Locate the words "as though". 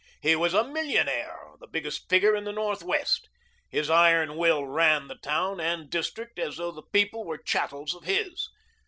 6.39-6.71